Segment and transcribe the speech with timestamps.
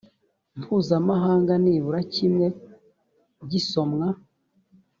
[0.59, 2.47] mpuzamahanga nibura kimwe
[3.51, 4.07] gisomwa